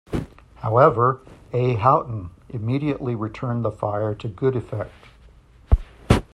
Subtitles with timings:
[0.63, 1.21] However,
[1.53, 1.75] "A.
[1.75, 4.91] Houghton" immediately returned the fire to good effect.